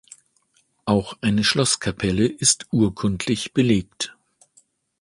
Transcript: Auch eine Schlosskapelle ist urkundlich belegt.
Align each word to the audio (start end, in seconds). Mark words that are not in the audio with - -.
Auch 0.85 1.15
eine 1.21 1.43
Schlosskapelle 1.43 2.25
ist 2.25 2.65
urkundlich 2.71 3.53
belegt. 3.53 4.17